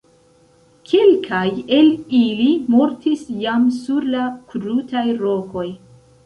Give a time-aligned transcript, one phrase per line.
[0.91, 1.43] Kelkaj
[1.79, 1.89] el
[2.19, 5.69] ili mortis jam sur la krutaj rokoj.